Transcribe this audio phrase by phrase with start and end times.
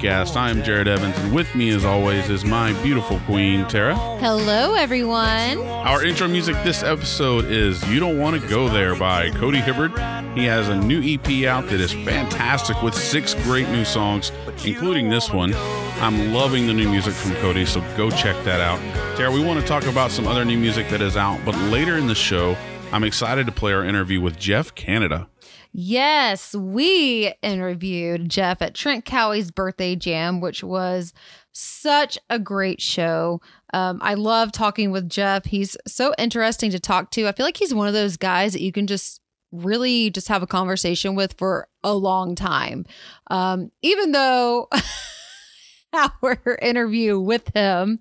[0.00, 0.36] podcast.
[0.36, 3.94] I am Jared Evans, and with me, as always, is my beautiful queen, Tara.
[4.18, 5.58] Hello, everyone.
[5.58, 9.92] Our intro music this episode is You Don't Want to Go There by Cody Hibbard.
[10.36, 14.32] He has a new EP out that is fantastic with six great new songs,
[14.64, 15.52] including this one.
[16.00, 18.78] I'm loving the new music from Cody, so go check that out.
[19.16, 21.98] Tara, we want to talk about some other new music that is out, but later
[21.98, 22.56] in the show,
[22.92, 25.28] I'm excited to play our interview with Jeff Canada.
[25.72, 31.12] Yes, we interviewed Jeff at Trent Cowie's birthday jam, which was
[31.52, 33.40] such a great show.
[33.72, 35.44] Um, I love talking with Jeff.
[35.44, 37.28] He's so interesting to talk to.
[37.28, 39.20] I feel like he's one of those guys that you can just
[39.52, 42.84] really just have a conversation with for a long time.
[43.28, 44.68] Um, even though
[45.92, 48.00] our interview with him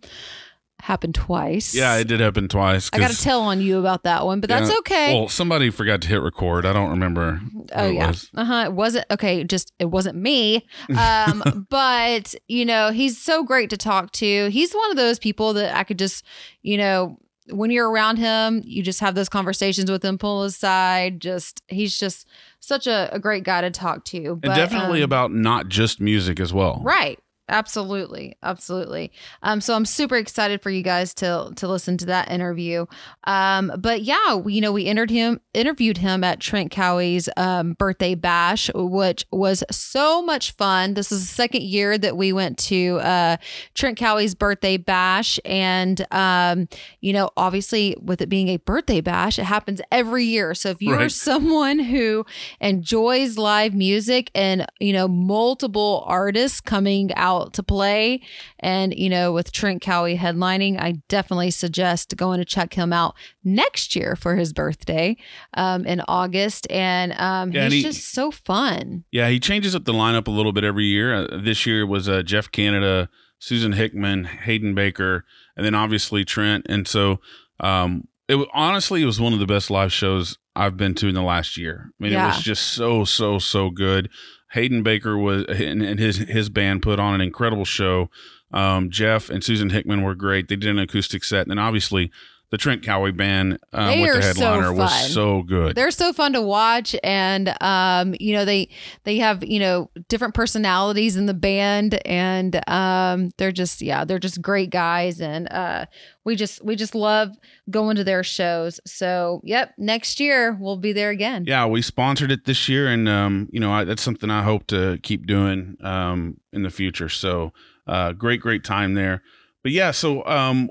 [0.82, 1.76] happened twice.
[1.76, 2.90] Yeah, it did happen twice.
[2.94, 5.14] I got to tell on you about that one, but that's okay.
[5.14, 6.66] Well, somebody forgot to hit record.
[6.66, 7.42] I don't remember.
[7.74, 8.14] Oh yeah.
[8.36, 8.64] Uh huh.
[8.68, 9.44] It wasn't okay.
[9.44, 10.66] Just it wasn't me.
[10.98, 14.50] Um, but you know, he's so great to talk to.
[14.50, 16.26] He's one of those people that I could just,
[16.62, 17.18] you know,
[17.52, 21.20] when you're around him, you just have those conversations with him, pull aside.
[21.20, 22.28] Just he's just
[22.60, 24.36] such a, a great guy to talk to.
[24.36, 26.82] But, and definitely um, about not just music as well.
[26.84, 27.20] Right.
[27.50, 28.38] Absolutely.
[28.44, 29.12] Absolutely.
[29.42, 32.86] Um, so I'm super excited for you guys to to listen to that interview.
[33.24, 37.74] Um, but yeah, we, you know, we entered him interviewed him at Trent Cowie's um,
[37.74, 40.94] birthday bash, which was so much fun.
[40.94, 43.38] This is the second year that we went to uh,
[43.74, 46.68] Trent Cowie's birthday bash, and um,
[47.02, 50.54] you know, obviously with it being a birthday bash, it happens every year.
[50.54, 51.12] So if you're Right.
[51.12, 52.26] someone who
[52.60, 58.22] enjoys live music and you know multiple artists coming out to play
[58.60, 63.16] and you know with Trent Cowie headlining I definitely suggest going to check him out
[63.44, 65.18] next year for his birthday
[65.54, 69.76] um, in August and um, Yeah, and he's he- just so fun Yeah, he changes
[69.76, 71.14] up the lineup a little bit every year.
[71.14, 76.66] Uh, this year was uh, Jeff Canada, Susan Hickman, Hayden Baker, and then obviously Trent.
[76.70, 77.20] And so,
[77.60, 81.16] um, it honestly it was one of the best live shows I've been to in
[81.16, 81.90] the last year.
[82.00, 84.10] I mean, it was just so so so good.
[84.52, 88.10] Hayden Baker was and, his his band put on an incredible show.
[88.52, 90.48] Um, Jeff and Susan Hickman were great.
[90.48, 92.12] They did an acoustic set, and then obviously
[92.52, 95.76] the Trent Cowie band um, with the are so headliner was so good.
[95.76, 98.70] they're so fun to watch and um you know they
[99.04, 104.20] they have you know different personalities in the band and um they're just yeah they're
[104.20, 105.86] just great guys and uh
[106.26, 107.30] we just we just love
[107.70, 112.32] going to their shows so yep next year we'll be there again Yeah, we sponsored
[112.32, 115.78] it this year, and um, you know I, that's something I hope to keep doing
[115.84, 117.10] um, in the future.
[117.10, 117.54] So,
[117.88, 119.22] uh, great, great time there.
[119.64, 120.70] But yeah, so um,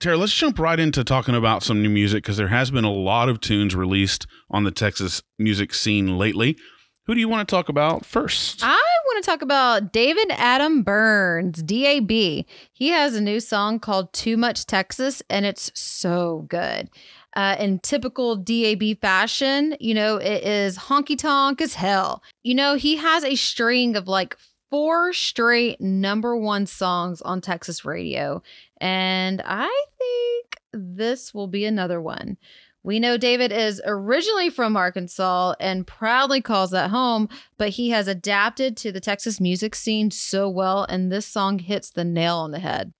[0.00, 2.90] Tara, let's jump right into talking about some new music because there has been a
[2.92, 6.56] lot of tunes released on the Texas music scene lately.
[7.04, 8.60] Who do you want to talk about first?
[8.62, 12.10] I want to talk about David Adam Byrnes, DAB.
[12.10, 16.88] He has a new song called Too Much Texas, and it's so good.
[17.36, 22.22] Uh, in typical DAB fashion, you know, it is honky tonk as hell.
[22.42, 24.34] You know, he has a string of like
[24.70, 28.42] four straight number one songs on Texas radio.
[28.80, 32.36] And I think this will be another one.
[32.82, 38.08] We know David is originally from Arkansas and proudly calls that home, but he has
[38.08, 42.52] adapted to the Texas music scene so well, and this song hits the nail on
[42.52, 42.94] the head.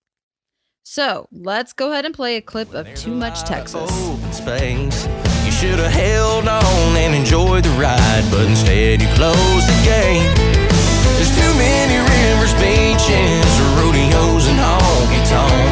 [0.83, 3.89] So let's go ahead and play a clip of Too Much Texas.
[4.37, 5.07] Space.
[5.47, 10.35] You should have held on and enjoyed the ride, but instead you closed the gate.
[11.17, 15.70] There's too many rivers, beaches, rodeos, and honky tonks,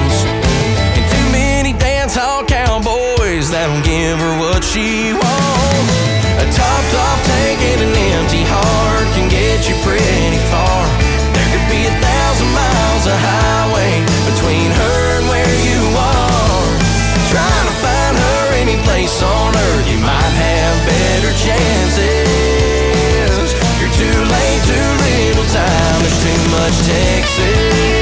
[3.48, 5.92] cowboys that'll give her what she wants.
[6.38, 10.86] A topped off tank and an empty heart can get you pretty far.
[11.32, 16.66] There could be a thousand miles of highway between her and where you are.
[17.30, 22.28] Trying to find her any place on earth, you might have better chances.
[23.80, 25.98] You're too late, too little time.
[26.02, 27.97] There's too much Texas.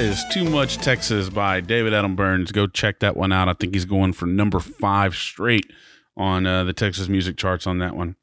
[0.00, 2.52] Is Too Much Texas by David Adam Byrnes.
[2.52, 3.50] Go check that one out.
[3.50, 5.70] I think he's going for number five straight
[6.16, 8.16] on uh, the Texas music charts on that one.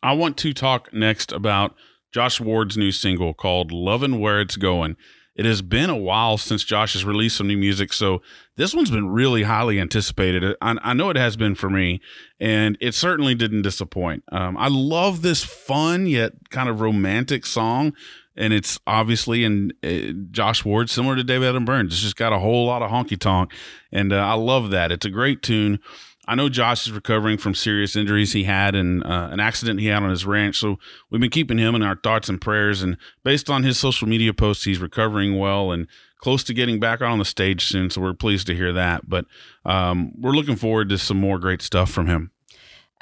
[0.00, 1.74] I want to talk next about
[2.12, 4.94] Josh Ward's new single called Lovin' Where It's Going.
[5.34, 8.22] It has been a while since Josh has released some new music, so
[8.56, 10.54] this one's been really highly anticipated.
[10.62, 12.00] I, I know it has been for me,
[12.38, 14.22] and it certainly didn't disappoint.
[14.30, 17.92] Um, I love this fun yet kind of romantic song
[18.36, 21.92] and it's obviously in uh, Josh Ward, similar to David Adam Byrnes.
[21.92, 23.52] It's just got a whole lot of honky tonk,
[23.90, 24.92] and uh, I love that.
[24.92, 25.80] It's a great tune.
[26.28, 29.86] I know Josh is recovering from serious injuries he had and uh, an accident he
[29.86, 30.58] had on his ranch.
[30.58, 30.78] So
[31.10, 32.80] we've been keeping him in our thoughts and prayers.
[32.80, 35.88] And based on his social media posts, he's recovering well and
[36.18, 37.90] close to getting back on the stage soon.
[37.90, 39.08] So we're pleased to hear that.
[39.08, 39.26] But
[39.64, 42.30] um, we're looking forward to some more great stuff from him.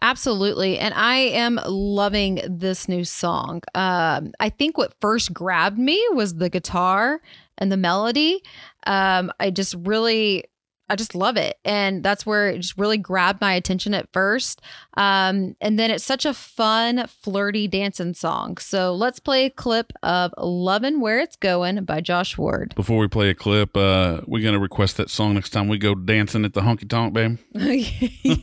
[0.03, 0.79] Absolutely.
[0.79, 3.63] And I am loving this new song.
[3.75, 7.21] Um, I think what first grabbed me was the guitar
[7.59, 8.43] and the melody.
[8.87, 10.45] Um, I just really
[10.91, 11.59] I just love it.
[11.65, 14.61] And that's where it just really grabbed my attention at first.
[14.97, 18.59] Um, and then it's such a fun, flirty dancing song.
[18.59, 22.75] So let's play a clip of Lovin' Where It's Going by Josh Ward.
[22.75, 25.79] Before we play a clip, uh, we're going to request that song next time we
[25.79, 27.39] go dancing at the honky tonk, babe.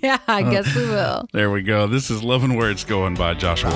[0.01, 1.27] yeah, I guess we will.
[1.33, 1.85] There we go.
[1.87, 3.75] This is Lovin' Where It's Going by Josh Ward.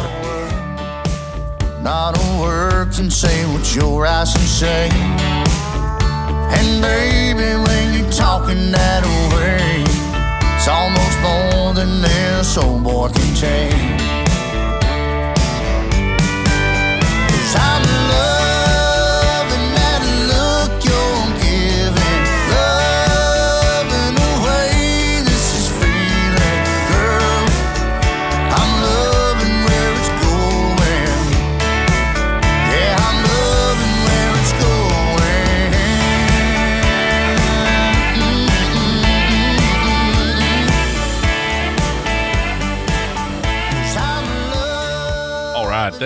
[1.84, 5.51] Not a word can say what your eyes can say.
[8.52, 9.04] You're that
[9.34, 9.84] way,
[10.56, 14.01] it's almost more than this old boy can take.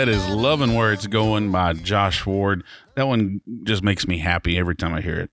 [0.06, 2.64] That is Loving Where It's Going by Josh Ward.
[2.94, 5.32] That one just makes me happy every time I hear it.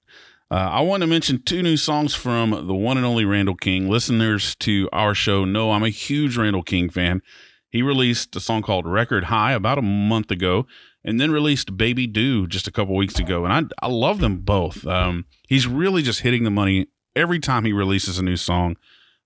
[0.51, 3.91] Uh, I want to mention two new songs from the one and only Randall King.
[3.91, 7.21] Listeners to our show know I'm a huge Randall King fan.
[7.69, 10.67] He released a song called Record High about a month ago
[11.05, 13.45] and then released Baby Do just a couple weeks ago.
[13.45, 14.87] And I, I love them both.
[14.87, 18.79] Um, he's really just hitting the money every time he releases a new song.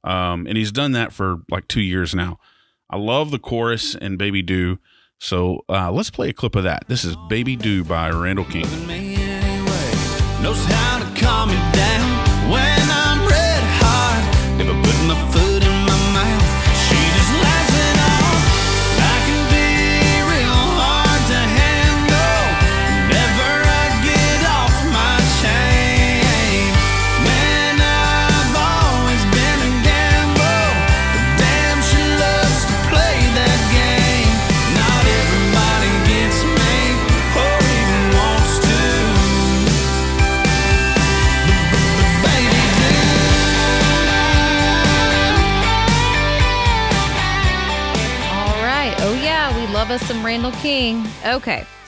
[0.03, 2.41] Um, and he's done that for like two years now.
[2.91, 4.81] I love the chorus and Baby Do.
[5.19, 6.85] So uh, let's play a clip of that.
[6.89, 8.67] This is Baby Do by Randall King.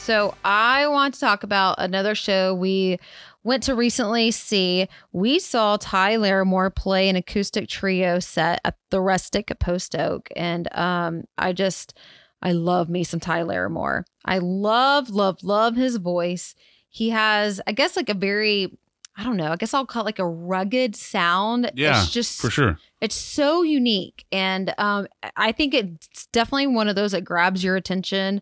[0.08, 2.98] So I want to talk about another show we
[3.44, 4.88] went to recently see.
[5.12, 10.30] We saw Ty Larimore play an acoustic trio set at the Rustic at Post Oak,
[10.34, 11.92] and um, I just
[12.40, 14.04] I love me some Ty Larimore.
[14.24, 16.54] I love, love, love his voice.
[16.88, 18.78] He has, I guess, like a very
[19.14, 19.52] I don't know.
[19.52, 21.70] I guess I'll call it like a rugged sound.
[21.74, 22.78] Yeah, it's just for sure.
[23.02, 25.06] It's so unique, and um,
[25.36, 28.40] I think it's definitely one of those that grabs your attention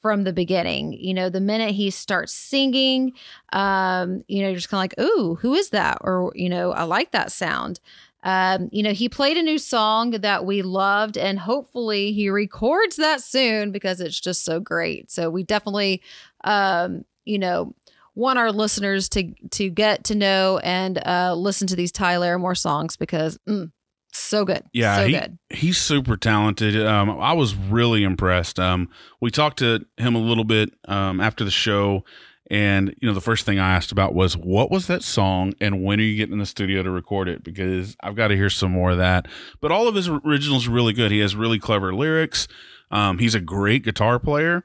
[0.00, 0.92] from the beginning.
[0.92, 3.12] You know, the minute he starts singing,
[3.52, 6.72] um, you know, you're just kind of like, "Ooh, who is that?" Or you know,
[6.72, 7.80] I like that sound.
[8.24, 12.96] Um, you know, he played a new song that we loved, and hopefully he records
[12.96, 15.10] that soon because it's just so great.
[15.10, 16.02] So we definitely,
[16.44, 17.74] um, you know,
[18.14, 22.56] want our listeners to to get to know and uh, listen to these Tyler Larimore
[22.56, 23.70] songs because mm,
[24.12, 24.62] so good.
[24.72, 25.38] Yeah, so he, good.
[25.50, 26.84] he's super talented.
[26.84, 28.58] Um, I was really impressed.
[28.58, 28.88] Um,
[29.20, 32.04] we talked to him a little bit um, after the show,
[32.50, 35.82] and you know, the first thing I asked about was what was that song, and
[35.84, 37.44] when are you getting in the studio to record it?
[37.44, 39.26] Because I've got to hear some more of that.
[39.60, 41.10] But all of his originals are really good.
[41.10, 42.48] He has really clever lyrics.
[42.90, 44.64] Um, he's a great guitar player.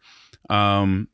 [0.50, 1.10] Um,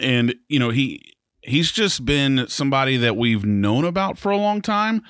[0.00, 4.60] and you know he he's just been somebody that we've known about for a long
[4.60, 5.02] time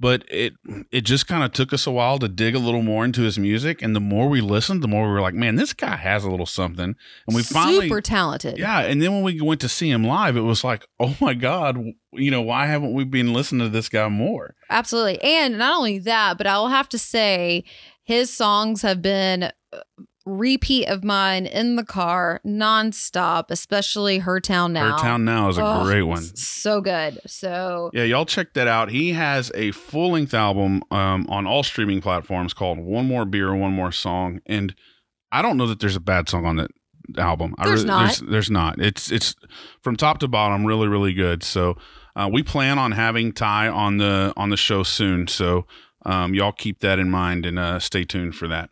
[0.00, 0.54] but it
[0.90, 3.38] it just kind of took us a while to dig a little more into his
[3.38, 6.24] music and the more we listened the more we were like man this guy has
[6.24, 6.94] a little something.
[7.26, 8.58] And we finally super talented.
[8.58, 11.34] Yeah and then when we went to see him live it was like oh my
[11.34, 11.78] god
[12.12, 14.54] you know why haven't we been listening to this guy more?
[14.70, 17.64] Absolutely and not only that but i will have to say
[18.02, 19.80] his songs have been uh,
[20.26, 24.92] repeat of mine in the car nonstop, especially Her Town Now.
[24.92, 26.22] Her Town Now is a oh, great one.
[26.22, 27.20] So good.
[27.26, 28.90] So yeah, y'all check that out.
[28.90, 33.54] He has a full length album um, on all streaming platforms called One More Beer,
[33.54, 34.74] One More Song, and
[35.30, 36.70] I don't know that there's a bad song on that
[37.18, 37.54] album.
[37.58, 38.06] I There's really, not.
[38.06, 38.80] There's, there's not.
[38.80, 39.34] It's it's
[39.82, 41.42] from top to bottom really really good.
[41.42, 41.76] So
[42.16, 45.26] uh, we plan on having Ty on the on the show soon.
[45.26, 45.66] So
[46.06, 48.70] um, y'all keep that in mind and uh, stay tuned for that.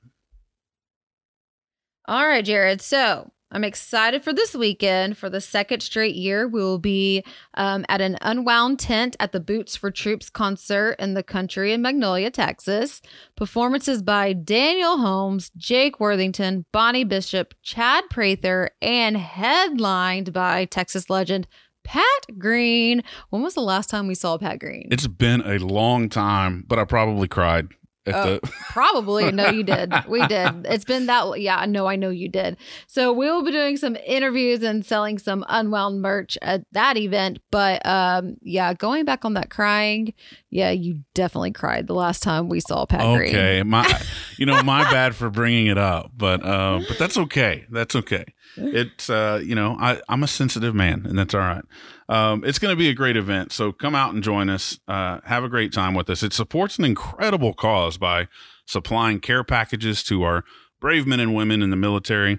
[2.13, 2.83] All right, Jared.
[2.83, 5.17] So I'm excited for this weekend.
[5.17, 9.41] For the second straight year, we will be um, at an unwound tent at the
[9.41, 13.01] Boots for Troops concert in the country in Magnolia, Texas.
[13.35, 21.47] Performances by Daniel Holmes, Jake Worthington, Bonnie Bishop, Chad Prather, and headlined by Texas legend
[21.83, 22.05] Pat
[22.37, 23.03] Green.
[23.31, 24.87] When was the last time we saw Pat Green?
[24.91, 27.69] It's been a long time, but I probably cried
[28.05, 28.41] the.
[28.71, 29.31] Probably.
[29.33, 29.93] No, you did.
[30.09, 30.67] We did.
[30.67, 31.41] It's been that.
[31.41, 32.57] Yeah, no, I know you did.
[32.87, 37.39] So we will be doing some interviews and selling some unwound merch at that event.
[37.51, 40.13] But um, yeah, going back on that crying,
[40.51, 43.31] yeah, you definitely cried the last time we saw Pat Green.
[43.31, 44.03] Okay, my,
[44.37, 47.65] you know, my bad for bringing it up, but uh, but that's okay.
[47.71, 48.25] That's okay.
[48.57, 51.65] It's uh, you know, I I'm a sensitive man, and that's all right.
[52.13, 54.79] Um, it's going to be a great event, so come out and join us.
[54.87, 56.23] Uh, have a great time with us.
[56.23, 58.29] It supports an incredible cause by
[58.67, 60.45] supplying care packages to our
[60.79, 62.39] brave men and women in the military,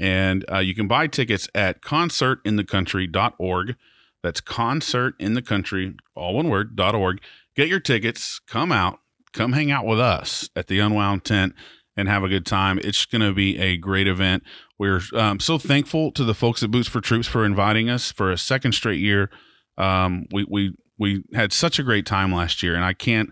[0.00, 3.76] and uh, you can buy tickets at concertinthecountry.org.
[4.24, 7.22] That's concertinthecountry, all one word, .org.
[7.54, 8.98] Get your tickets, come out,
[9.32, 11.54] come hang out with us at the Unwound Tent
[11.96, 12.80] and have a good time.
[12.82, 14.42] It's going to be a great event.
[14.82, 18.32] We're um, so thankful to the folks at Boots for Troops for inviting us for
[18.32, 19.30] a second straight year.
[19.78, 23.30] Um, we we we had such a great time last year, and I can't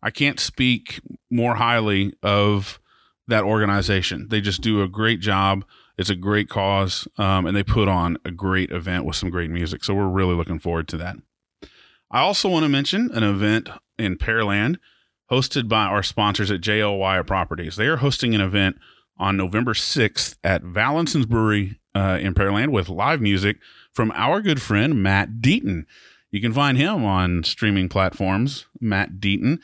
[0.00, 2.78] I can't speak more highly of
[3.26, 4.28] that organization.
[4.30, 5.64] They just do a great job.
[5.98, 9.50] It's a great cause, um, and they put on a great event with some great
[9.50, 9.82] music.
[9.82, 11.16] So we're really looking forward to that.
[12.12, 13.68] I also want to mention an event
[13.98, 14.76] in Pearland
[15.28, 17.74] hosted by our sponsors at JL Wyatt Properties.
[17.74, 18.76] They are hosting an event
[19.22, 23.58] on November 6th at Vallensons' Brewery uh, in Pearland with live music
[23.92, 25.84] from our good friend Matt Deaton.
[26.32, 29.58] You can find him on streaming platforms, Matt Deaton,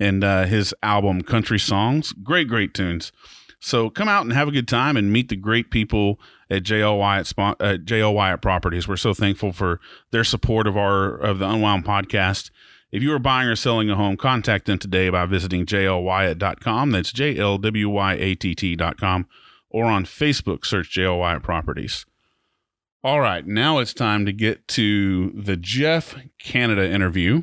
[0.00, 2.12] and uh, his album Country Songs.
[2.12, 3.12] Great, great tunes.
[3.60, 6.18] So come out and have a good time and meet the great people
[6.50, 8.88] at JL Wyatt spon- uh, Properties.
[8.88, 9.80] We're so thankful for
[10.10, 12.50] their support of our of the Unwound podcast.
[12.94, 16.92] If you are buying or selling a home, contact them today by visiting jlwyatt.com.
[16.92, 19.26] That's J L W Y A T T.com.
[19.68, 22.06] Or on Facebook, search JL Wyatt Properties.
[23.02, 27.42] All right, now it's time to get to the Jeff Canada interview.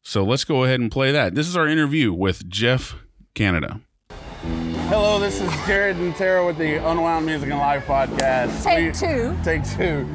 [0.00, 1.34] So let's go ahead and play that.
[1.34, 2.94] This is our interview with Jeff
[3.34, 3.82] Canada.
[4.88, 8.64] Hello, this is Jared and Tara with the Unwound Music and Live podcast.
[8.64, 9.36] Take two.
[9.44, 10.08] Take two.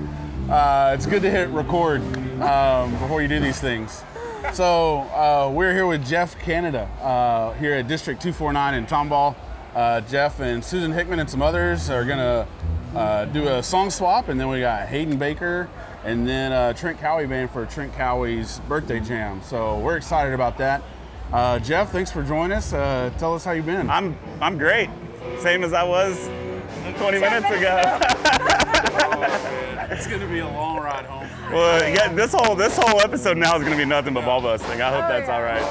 [0.52, 2.02] Uh, it's good to hit record
[2.42, 4.04] um, before you do these things.
[4.54, 9.36] So uh, we're here with Jeff Canada uh, here at District 249 in Tomball.
[9.74, 12.48] Uh, Jeff and Susan Hickman and some others are gonna
[12.96, 15.70] uh, do a song swap, and then we got Hayden Baker
[16.06, 19.42] and then uh, Trent Cowie band for Trent Cowie's birthday jam.
[19.44, 20.82] So we're excited about that.
[21.34, 22.70] Uh, Jeff, thanks for joining us.
[22.70, 23.90] Tell us how you've been.
[23.90, 24.90] I'm I'm great.
[25.40, 26.30] Same as I was
[26.94, 28.00] 20 minutes ago.
[29.92, 31.28] It's going to be a long ride home.
[31.52, 34.82] well, yeah, this whole this whole episode now is gonna be nothing but ball busting.
[34.82, 35.62] I hope that's all right.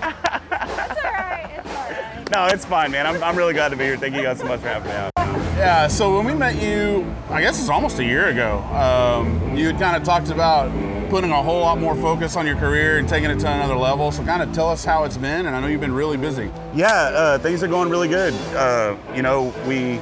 [0.00, 1.50] That's all right.
[1.60, 2.26] It's all right.
[2.30, 3.08] No, it's fine, man.
[3.08, 3.96] I'm, I'm really glad to be here.
[3.96, 5.10] Thank you guys so much for having me out.
[5.56, 9.66] Yeah, so when we met you, I guess it's almost a year ago, um, you
[9.66, 10.70] had kind of talked about
[11.10, 14.12] putting a whole lot more focus on your career and taking it to another level.
[14.12, 16.50] So kind of tell us how it's been, and I know you've been really busy.
[16.72, 18.32] Yeah, uh, things are going really good.
[18.54, 20.00] Uh, you know, we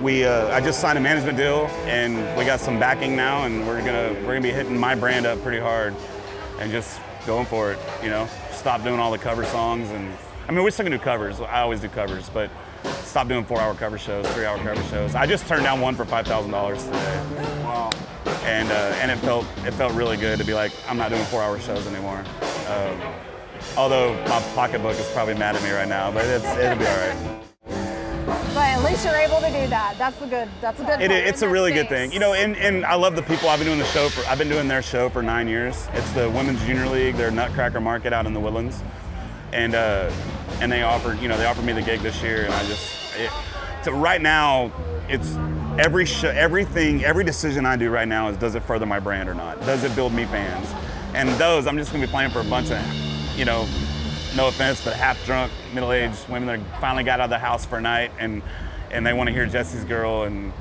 [0.00, 3.66] we uh, I just signed a management deal and we got some backing now, and
[3.66, 5.94] we're gonna we're gonna be hitting my brand up pretty hard
[6.58, 7.78] and just going for it.
[8.02, 10.16] You know, stop doing all the cover songs and
[10.48, 11.40] I mean we still can do covers.
[11.42, 12.50] I always do covers, but
[13.02, 15.14] stop doing four-hour cover shows, three-hour cover shows.
[15.14, 17.24] I just turned down one for five thousand dollars today.
[17.64, 17.87] Wow.
[18.48, 21.24] And uh, and it felt it felt really good to be like I'm not doing
[21.24, 22.24] four hour shows anymore.
[22.66, 23.00] Um,
[23.76, 26.96] although my pocketbook is probably mad at me right now, but it's, it'll be all
[26.96, 27.40] right.
[28.26, 29.96] But at least you're able to do that.
[29.98, 30.48] That's the good.
[30.60, 31.00] That's a good.
[31.00, 32.32] It, it's a really good thing, you know.
[32.32, 33.48] And, and I love the people.
[33.48, 34.26] I've been doing the show for.
[34.28, 35.86] I've been doing their show for nine years.
[35.92, 38.82] It's the Women's Junior League, their Nutcracker Market out in the Woodlands,
[39.52, 40.10] and uh,
[40.60, 42.94] and they offered you know they offered me the gig this year, and I just
[43.16, 43.30] it,
[43.84, 44.72] so right now
[45.08, 45.36] it's
[45.78, 49.34] every everything, every decision I do right now is does it further my brand or
[49.34, 49.60] not?
[49.60, 50.68] Does it build me fans?
[51.14, 52.82] And those I'm just gonna be playing for a bunch of
[53.36, 53.66] you know
[54.36, 57.64] no offense, but half drunk, middle aged women that finally got out of the house
[57.64, 58.42] for a night and
[58.90, 60.52] and they want to hear Jessie's girl and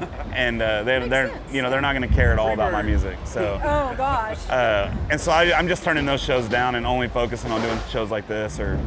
[0.34, 2.82] and uh, they, they're you know they're not going to care at all about my
[2.82, 3.18] music.
[3.24, 4.38] So Oh gosh.
[4.48, 7.78] uh, and so I, I'm just turning those shows down and only focusing on doing
[7.90, 8.78] shows like this or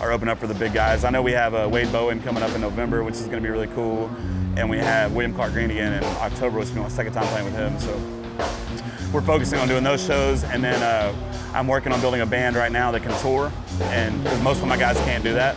[0.00, 1.04] are opening up for the big guys.
[1.04, 3.40] I know we have uh, Wade Bowen coming up in November, which is going to
[3.42, 4.10] be really cool,
[4.56, 7.44] and we have William Clark Green again in October, which is my second time playing
[7.46, 7.78] with him.
[7.78, 11.14] So we're focusing on doing those shows, and then uh,
[11.54, 13.52] I'm working on building a band right now that can tour,
[13.82, 15.56] and because most of my guys can't do that.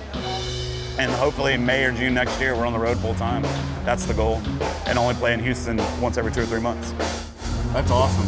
[1.00, 3.44] And hopefully May or June next year, we're on the road full time.
[3.86, 4.42] That's the goal,
[4.88, 6.92] and only play in Houston once every two or three months.
[7.74, 8.26] That's awesome.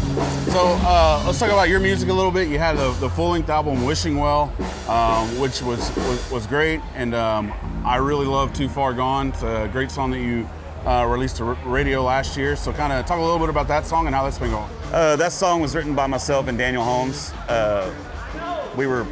[0.51, 2.47] So uh, let's talk about your music a little bit.
[2.47, 4.53] You had the, the full length album "Wishing Well,"
[4.87, 9.41] um, which was, was was great, and um, I really love "Too Far Gone." It's
[9.41, 10.47] a great song that you
[10.85, 12.55] uh, released to r- radio last year.
[12.55, 14.69] So kind of talk a little bit about that song and how that's been going.
[14.93, 17.31] Uh, that song was written by myself and Daniel Holmes.
[17.47, 17.91] Uh,
[18.75, 19.05] we were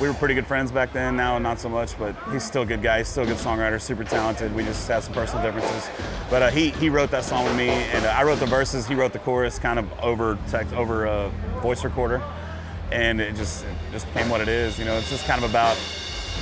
[0.00, 1.16] we were pretty good friends back then.
[1.16, 2.98] Now not so much, but he's still a good guy.
[2.98, 4.54] He's still a good songwriter, super talented.
[4.54, 5.88] We just had some personal differences.
[6.28, 8.86] But uh, he he wrote that song with me, and uh, I wrote the verses.
[8.86, 12.22] He wrote the chorus, kind of over text over a voice recorder,
[12.90, 14.78] and it just it just became what it is.
[14.78, 15.78] You know, it's just kind of about,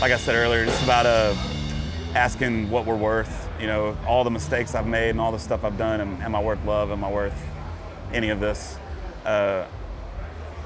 [0.01, 1.35] like I said earlier, just about uh,
[2.15, 3.51] asking what we're worth.
[3.61, 6.01] You know, all the mistakes I've made and all the stuff I've done.
[6.01, 6.91] Am, am I worth love?
[6.91, 7.39] Am I worth
[8.13, 8.77] any of this?
[9.25, 9.67] Uh,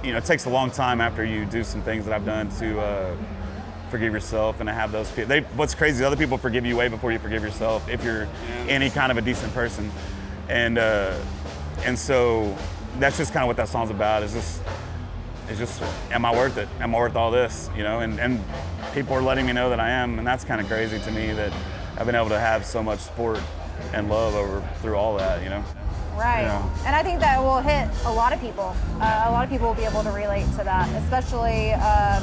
[0.07, 2.49] you know, it takes a long time after you do some things that I've done
[2.61, 3.17] to uh,
[3.91, 5.27] forgive yourself and to have those people.
[5.27, 8.29] They, what's crazy, other people forgive you way before you forgive yourself if you're
[8.69, 9.91] any kind of a decent person.
[10.49, 11.19] And uh,
[11.85, 12.57] and so
[13.01, 14.23] that's just kind of what that song's about.
[14.23, 14.63] Is just
[15.49, 15.83] it's just
[16.13, 16.69] am I worth it?
[16.79, 17.69] Am I worth all this?
[17.77, 18.41] You know, and and
[18.95, 21.33] people are letting me know that I am, and that's kind of crazy to me
[21.33, 21.53] that
[21.99, 23.41] I've been able to have so much support
[23.93, 25.43] and love over through all that.
[25.43, 25.65] You know.
[26.17, 26.43] Right.
[26.43, 26.85] Yeah.
[26.87, 28.75] And I think that will hit a lot of people.
[29.01, 32.23] Uh, a lot of people will be able to relate to that, especially, um,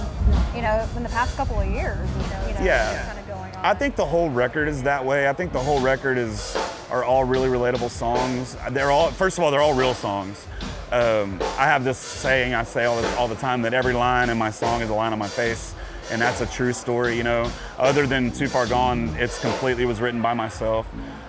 [0.55, 2.09] you know, in the past couple of years.
[2.17, 3.05] You know, Yeah.
[3.05, 3.65] Kind of going on.
[3.65, 5.29] I think the whole record is that way.
[5.29, 6.57] I think the whole record is
[6.91, 8.55] are all really relatable songs.
[8.71, 10.45] They're all first of all they're all real songs.
[10.91, 14.29] Um, I have this saying I say all the, all the time that every line
[14.29, 15.73] in my song is a line on my face,
[16.11, 17.17] and that's a true story.
[17.17, 20.87] You know, other than Too Far Gone, it's completely was written by myself.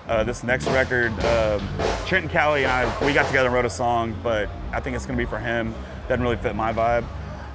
[0.08, 1.66] Uh, this next record, um
[2.06, 5.06] Trenton Cowie and I we got together and wrote a song, but I think it's
[5.06, 5.74] gonna be for him.
[6.08, 7.04] Doesn't really fit my vibe.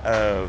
[0.03, 0.47] Uh,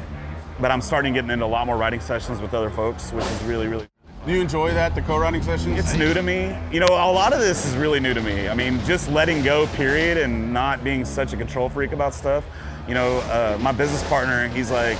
[0.61, 3.43] but I'm starting getting into a lot more writing sessions with other folks, which is
[3.45, 3.87] really, really
[4.27, 5.79] Do you enjoy that, the co-writing sessions?
[5.79, 6.57] it's new to me.
[6.71, 8.49] You know, a lot of this is really new to me.
[8.49, 12.45] I mean, just letting go, period, and not being such a control freak about stuff.
[12.87, 14.99] You know, uh, my business partner, he's like,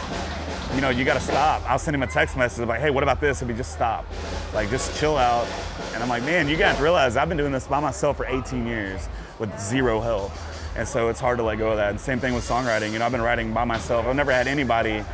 [0.75, 1.63] you know, you got to stop.
[1.69, 3.43] I'll send him a text message like, hey, what about this?
[3.43, 4.07] Be just stop,
[4.55, 5.47] like just chill out.
[5.95, 8.67] And I'm like, man, you to realize I've been doing this by myself for 18
[8.67, 10.33] years with zero help,
[10.77, 11.91] and so it's hard to let go of that.
[11.91, 12.93] And same thing with songwriting.
[12.93, 14.07] You know, I've been writing by myself.
[14.07, 15.05] I've never had anybody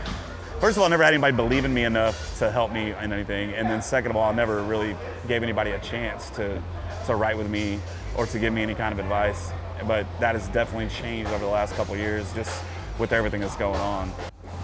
[0.61, 3.13] First of all, I never had anybody believe in me enough to help me in
[3.13, 4.97] anything, and then second of all, I never really
[5.29, 6.63] gave anybody a chance to
[7.05, 7.79] to write with me
[8.17, 9.51] or to give me any kind of advice.
[9.87, 12.65] But that has definitely changed over the last couple years, just
[12.99, 14.11] with everything that's going on.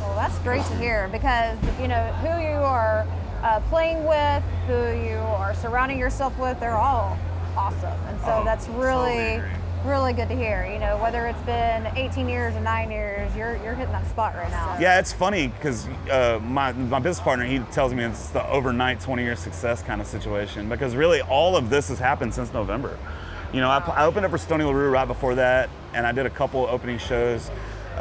[0.02, 3.06] Well, that's great to hear because you know who you are
[3.42, 7.16] uh, playing with, who you are surrounding yourself with, they're all
[7.56, 9.48] awesome, and so Oh, that's really, agree.
[9.84, 10.68] really good to hear.
[10.70, 14.34] You know, whether it's been 18 years or nine years, you're you're hitting that spot
[14.34, 14.76] right now.
[14.80, 19.00] Yeah, it's funny because uh, my my business partner he tells me it's the overnight
[19.00, 22.98] 20 year success kind of situation because really all of this has happened since November.
[23.52, 26.24] You know, I, I opened up for Stoney LaRue right before that, and I did
[26.26, 27.50] a couple opening shows,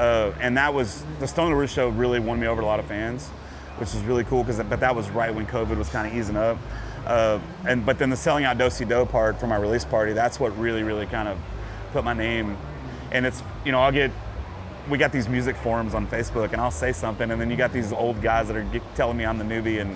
[0.01, 2.87] uh, and that was the Stoney LaRue show really won me over a lot of
[2.87, 3.27] fans,
[3.77, 6.35] which is really cool because but that was right when COVID was kind of easing
[6.35, 6.57] up.
[7.05, 10.39] Uh, and but then the selling out Dosey Doe part for my release party, that's
[10.39, 11.37] what really, really kind of
[11.91, 12.57] put my name.
[13.11, 14.09] And it's you know I'll get
[14.89, 17.71] we got these music forums on Facebook, and I'll say something, and then you got
[17.71, 19.95] these old guys that are get, telling me I'm the newbie, and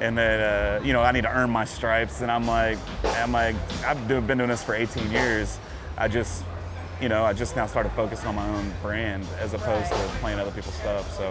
[0.00, 3.32] and that uh, you know I need to earn my stripes, and I'm like, I'm
[3.32, 5.58] like, I've been doing this for 18 years.
[5.98, 6.42] I just,
[7.02, 10.38] you know, I just now started focusing on my own brand as opposed to playing
[10.38, 11.10] other people's stuff.
[11.16, 11.30] So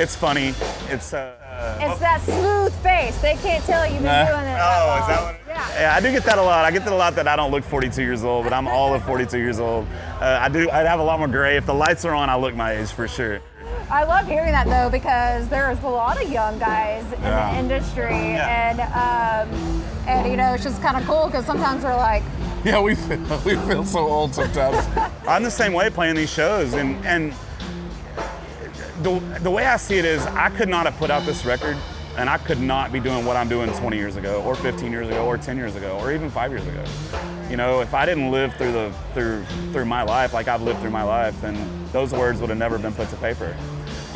[0.00, 0.48] it's funny.
[0.88, 1.14] It's.
[1.14, 1.34] Uh,
[1.80, 3.16] It's that smooth face.
[3.20, 4.24] They can't tell you've been Nah.
[4.26, 4.58] doing it.
[4.60, 5.24] Oh, that is that long.
[5.26, 5.48] what it is?
[5.76, 5.80] Yeah.
[5.80, 6.64] Yeah, I do get that a lot.
[6.64, 8.94] I get that a lot that I don't look 42 years old, but I'm all
[8.94, 9.86] of 42 years old.
[10.20, 10.68] Uh, I do.
[10.70, 11.56] I have a lot more gray.
[11.56, 13.40] If the lights are on, I look my age for sure.
[13.90, 17.52] I love hearing that though because there's a lot of young guys in Yeah.
[17.52, 18.70] the industry, Yeah.
[18.70, 22.22] and um, and you know it's just kind of cool because sometimes we're like,
[22.64, 24.86] Yeah, we feel, we feel so old sometimes.
[25.26, 27.32] I'm the same way playing these shows, and and
[29.02, 31.74] the, the way I see it is, I could not have put out this record,
[32.18, 35.08] and I could not be doing what I'm doing 20 years ago, or 15 years
[35.08, 36.84] ago, or 10 years ago, or even five years ago.
[37.48, 39.42] You know, if I didn't live through the through
[39.72, 41.56] through my life like I've lived through my life, then
[41.92, 43.56] those words would have never been put to paper,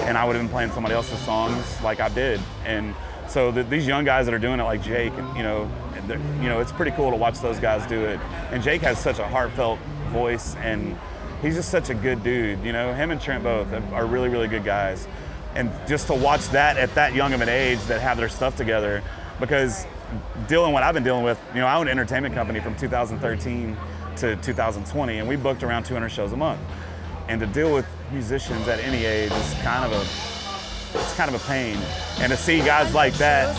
[0.01, 2.43] and I would have been playing somebody else's songs like I did.
[2.67, 2.95] And
[3.27, 5.71] so the, these young guys that are doing it, like Jake, and you know,
[6.09, 8.21] you know, it's pretty cool to watch those guys do it.
[8.51, 10.97] And Jake has such a heartfelt voice and
[11.43, 12.63] he's just such a good dude.
[12.65, 15.07] You know, him and Trent both are really, really good guys.
[15.55, 18.57] and just to watch that at that young of an age that have their stuff
[18.57, 19.03] together,
[19.41, 19.87] because
[20.49, 23.77] dealing what I've been dealing with, you know, I own an entertainment company from 2013
[24.17, 26.61] to 2020, and we booked around 200 shows a month.
[27.29, 30.05] And to deal with musicians at any age is kind of a
[30.95, 31.77] it's kind of a pain.
[32.19, 33.57] And to see guys like that,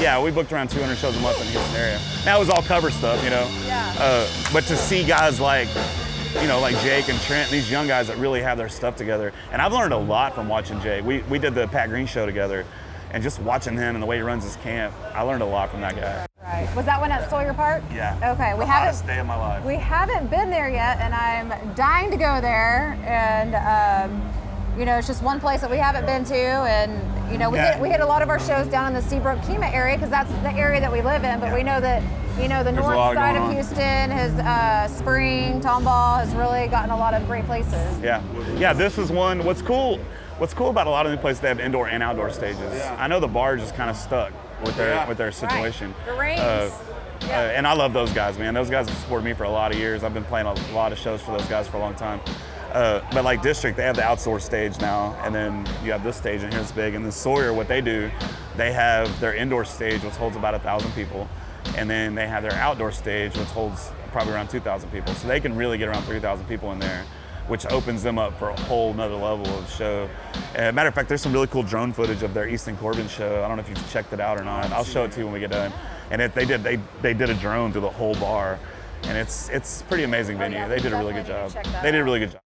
[0.00, 2.00] yeah, we booked around 200 shows a month in Houston area.
[2.24, 3.48] That was all cover stuff, you know.
[3.66, 3.94] Yeah.
[3.98, 5.68] Uh, but to see guys like,
[6.40, 9.32] you know, like Jake and Trent, these young guys that really have their stuff together,
[9.52, 11.04] and I've learned a lot from watching Jake.
[11.04, 12.66] We we did the Pat Green show together,
[13.12, 15.70] and just watching him and the way he runs his camp, I learned a lot
[15.70, 16.26] from that guy.
[16.42, 16.68] Right.
[16.76, 17.82] Was that one at Sawyer Park?
[17.92, 18.32] Yeah.
[18.34, 18.52] Okay.
[18.54, 19.64] We the haven't day of my life.
[19.64, 22.98] we haven't been there yet, and I'm dying to go there.
[23.06, 24.22] And um,
[24.78, 26.92] you know, it's just one place that we haven't been to, and
[27.32, 27.72] you know, we Yeah.
[27.74, 30.10] hit, we hit a lot of our shows down in the Seabrook Kemah area because
[30.10, 31.40] that's the area that we live in.
[31.40, 32.02] But we know that
[32.38, 33.52] you know the There's north side of on.
[33.52, 38.00] Houston, has uh, Spring, Tomball has really gotten a lot of great places.
[38.02, 38.20] Yeah,
[38.56, 38.72] yeah.
[38.72, 39.44] This is one.
[39.44, 39.98] What's cool?
[40.38, 42.82] What's cool about a lot of the places they have indoor and outdoor stages.
[42.98, 44.32] I know the bar just kind of stuck
[44.64, 45.08] with their Yeah.
[45.08, 45.94] with their situation.
[46.06, 46.40] The reins.
[46.40, 46.70] Uh,
[47.28, 47.38] Yeah.
[47.38, 48.52] uh, and I love those guys, man.
[48.52, 50.02] Those guys have supported me for a lot of years.
[50.02, 52.20] I've been playing a lot of shows for those guys for a long time.
[52.74, 56.16] Uh, but like District, they have the outdoor stage now, and then you have this
[56.16, 56.94] stage, and here's big.
[56.94, 58.10] And then Sawyer, what they do,
[58.56, 61.28] they have their indoor stage, which holds about a thousand people,
[61.76, 65.14] and then they have their outdoor stage, which holds probably around 2,000 people.
[65.14, 67.04] So they can really get around 3,000 people in there,
[67.46, 70.08] which opens them up for a whole nother level of show.
[70.56, 73.44] Uh, matter of fact, there's some really cool drone footage of their Easton Corbin show.
[73.44, 74.72] I don't know if you've checked it out or not.
[74.72, 75.72] I'll show it to you when we get done.
[76.10, 78.58] And it, they did they they did a drone through the whole bar,
[79.04, 80.58] and it's it's pretty amazing venue.
[80.58, 81.44] Oh, yeah, they did a really good job.
[81.44, 82.43] need to check that They did a really good job.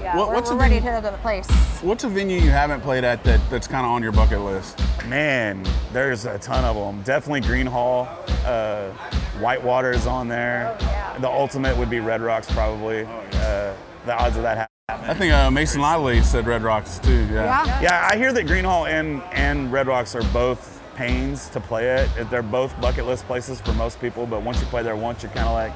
[0.00, 1.48] Yeah, What- we're, what's we're a ready venue- to hit the place.
[1.82, 4.78] What's a venue you haven't played at that that's kind of on your bucket list?
[5.06, 7.02] Man, there's a ton of them.
[7.02, 8.08] Definitely Gruene Hall,
[8.46, 8.90] uh,
[9.40, 10.76] Whitewater is on there.
[10.80, 11.18] Oh, yeah.
[11.18, 13.04] The ultimate would be Red Rocks probably.
[13.04, 13.74] Uh,
[14.06, 15.10] the odds of that happening.
[15.10, 17.26] I think uh, Mason Lively said Red Rocks too.
[17.32, 17.64] Yeah.
[17.64, 17.80] Yeah.
[17.82, 21.88] Yeah, I hear that Gruene Hall and, and Red Rocks are both pains to play
[21.90, 22.30] at.
[22.30, 25.32] They're both bucket list places for most people, but once you play there once, you're
[25.32, 25.72] kind of like,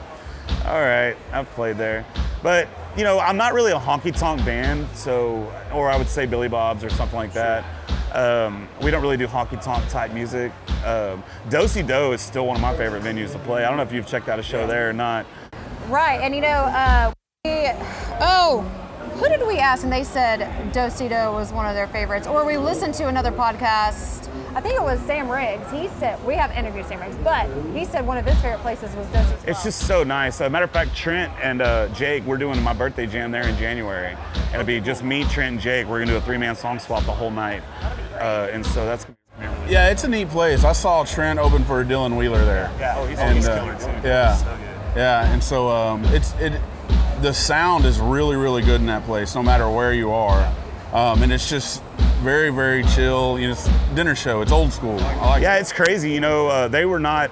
[0.67, 2.05] all right, I've played there.
[2.43, 6.27] But, you know, I'm not really a honky tonk band, so, or I would say
[6.27, 7.65] Billy Bob's or something like that.
[8.13, 10.53] Um, we don't really do honky tonk type music.
[10.85, 13.65] Um, Dosey Doe is still one of my favorite venues to play.
[13.65, 15.27] I don't know if you've checked out a show there or not.
[15.89, 17.13] Right, and you know, uh,
[17.45, 17.69] we,
[18.21, 18.61] oh,
[19.15, 19.85] who did we ask?
[19.85, 22.27] And they said Dosey Doe was one of their favorites.
[22.27, 24.29] Or we listened to another podcast.
[24.55, 25.69] I think it was Sam Riggs.
[25.73, 28.95] He said we have interviewed Sam Riggs, but he said one of his favorite places
[28.95, 29.49] was Dosey.
[29.49, 30.41] It's just so nice.
[30.41, 33.47] As a matter of fact, Trent and uh, Jake, we're doing my birthday jam there
[33.49, 34.17] in January.
[34.35, 35.89] And it'll be just me, Trent, and Jake.
[35.89, 37.63] We're gonna do a three-man song swap the whole night.
[38.15, 39.07] Uh, and so that's.
[39.69, 40.63] Yeah, it's a neat place.
[40.63, 42.71] I saw Trent open for Dylan Wheeler there.
[42.79, 44.07] Yeah, oh, he's, And, he's uh, killer too.
[44.07, 44.37] yeah.
[44.37, 44.59] So good.
[44.97, 46.61] Yeah, and so um, it's it.
[47.23, 50.55] The sound is really, really good in that place, no matter where you are,
[50.93, 51.83] um, and it's just
[52.25, 53.39] very, very chill.
[53.39, 53.57] You know,
[53.95, 54.41] dinner show.
[54.41, 54.97] It's old school.
[54.97, 55.61] Like Yeah, it.
[55.61, 56.11] it's crazy.
[56.11, 57.31] You know, uh, they were not.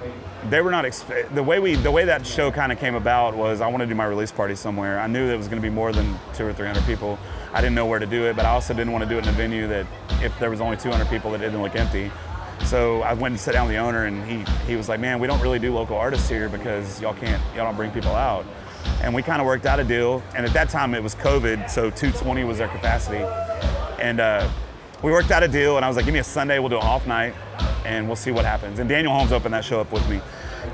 [0.49, 3.33] They were not expe- the way we the way that show kind of came about
[3.35, 4.99] was I wanted to do my release party somewhere.
[4.99, 7.17] I knew that it was going to be more than two or three hundred people.
[7.53, 9.23] I didn't know where to do it, but I also didn't want to do it
[9.23, 9.87] in a venue that
[10.21, 12.11] if there was only 200 people that it didn't look empty.
[12.65, 15.19] So I went and sat down with the owner, and he he was like, "Man,
[15.19, 18.45] we don't really do local artists here because y'all can't y'all don't bring people out."
[19.01, 20.21] And we kind of worked out a deal.
[20.35, 23.23] And at that time it was COVID, so 220 was their capacity.
[24.01, 24.49] And uh,
[25.03, 26.77] we worked out a deal, and I was like, "Give me a Sunday, we'll do
[26.77, 27.35] an off night,
[27.85, 30.21] and we'll see what happens." And Daniel Holmes opened that show up with me,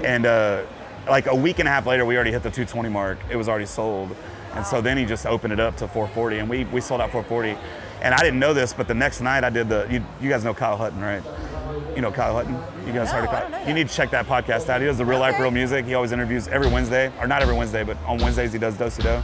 [0.04, 0.62] and uh,
[1.10, 3.18] like a week and a half later, we already hit the 220 mark.
[3.30, 4.16] It was already sold,
[4.54, 7.12] and so then he just opened it up to 440, and we we sold out
[7.12, 7.58] 440.
[8.02, 9.86] And I didn't know this, but the next night I did the.
[9.90, 11.22] You, you guys know Kyle Hutton, right?
[11.96, 12.54] You know Kyle Hutton.
[12.88, 13.68] You guys heard of Kyle?
[13.68, 14.80] You need to check that podcast out.
[14.80, 15.86] He does the real life, real music.
[15.86, 19.04] He always interviews every Wednesday, or not every Wednesday, but on Wednesdays he does Dosey
[19.04, 19.22] Doe.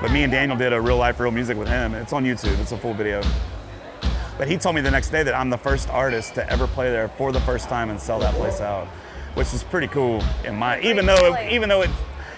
[0.00, 1.94] But me and Daniel did a real life, real music with him.
[1.94, 2.58] It's on YouTube.
[2.60, 3.22] It's a full video.
[4.38, 6.90] But he told me the next day that I'm the first artist to ever play
[6.90, 8.86] there for the first time and sell that place out,
[9.34, 10.80] which is pretty cool in my.
[10.80, 11.90] Even though, it, even though it,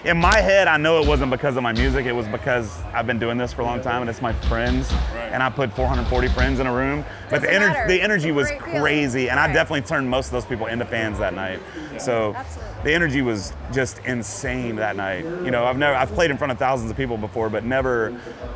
[0.05, 2.05] in my head, I know it wasn't because of my music.
[2.05, 4.89] It was because I've been doing this for a long time and it's my friends,
[5.13, 7.03] and I put 440 friends in a room.
[7.29, 8.81] But the Doesn't energy, the energy was great feeling.
[8.81, 11.59] crazy, and I definitely turned most of those people into fans that night.
[11.97, 12.83] So Absolutely.
[12.85, 15.25] the energy was just insane that night.
[15.25, 18.11] You know, I've never I've played in front of thousands of people before, but never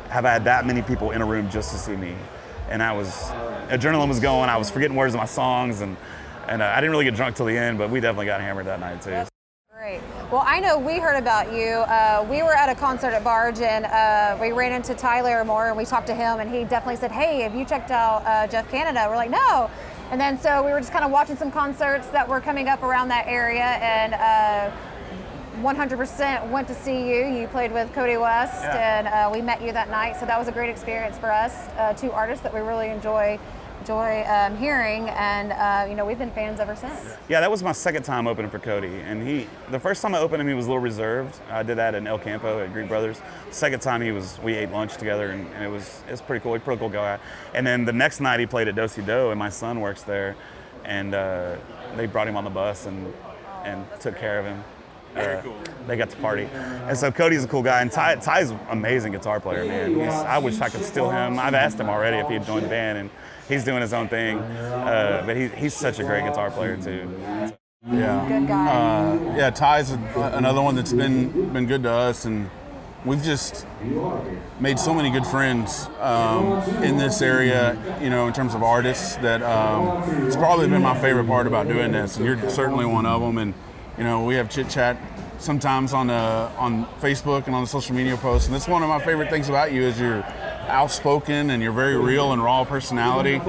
[0.08, 2.14] have I had that many people in a room just to see me.
[2.68, 3.10] And I was
[3.68, 4.48] adrenaline was going.
[4.48, 5.96] I was forgetting words of my songs, and
[6.48, 8.66] and uh, I didn't really get drunk till the end, but we definitely got hammered
[8.66, 9.24] that night too.
[9.72, 10.00] Great.
[10.30, 11.68] Well, I know we heard about you.
[11.68, 15.68] Uh, we were at a concert at Barge and uh, we ran into Ty Larimore
[15.68, 18.46] and we talked to him and he definitely said, "Hey, have you checked out uh,
[18.46, 19.70] Jeff Canada?" We're like, "No."
[20.10, 22.82] And then so we were just kind of watching some concerts that were coming up
[22.82, 24.72] around that area and.
[25.54, 27.26] Uh, 100% went to see you.
[27.26, 28.98] You played with Cody West, Yeah.
[28.98, 30.16] and uh, we met you that night.
[30.18, 31.68] So that was a great experience for us.
[31.78, 33.38] Uh, two artists that we really enjoy
[33.80, 37.16] enjoy um, hearing, and uh, you know we've been fans ever since.
[37.28, 40.20] Yeah, that was my second time opening for Cody, and he the first time I
[40.20, 41.38] opened him he was a little reserved.
[41.50, 43.20] I did that in El Campo at Greek Brothers.
[43.50, 46.54] Second time he was we ate lunch together, and, and it was it's pretty cool.
[46.54, 47.18] He's a pretty cool guy.
[47.52, 50.34] And then the next night he played at Dosey Doe, and my son works there,
[50.86, 51.56] and uh,
[51.94, 53.12] they brought him on the bus and
[53.64, 54.64] and took care of him.
[55.16, 55.42] Uh,
[55.86, 56.48] They got to party,
[56.88, 59.90] and so Cody's a cool guy, and Ty, Ty's an amazing guitar player, man.
[59.94, 61.38] He's, I wish I could steal him.
[61.38, 63.10] I've asked him already if he'd join the band, and
[63.50, 64.38] he's doing his own thing.
[64.38, 67.06] Uh, but he, he's such a great guitar player too.
[67.92, 68.26] Yeah.
[68.26, 68.66] Good guy.
[68.66, 69.98] Uh, yeah, Ty's a,
[70.32, 72.48] another one that's been been good to us, and
[73.04, 73.66] we've just
[74.58, 77.76] made so many good friends um, in this area.
[78.00, 81.68] You know, in terms of artists, that um, it's probably been my favorite part about
[81.68, 83.36] doing this, and you're certainly one of them.
[83.36, 83.52] And
[83.98, 84.96] you know, we have chit chat
[85.38, 88.88] sometimes on uh, on Facebook and on the social media posts, and that's one of
[88.88, 90.22] my favorite things about you is you're
[90.68, 93.40] outspoken and you're very real and raw personality,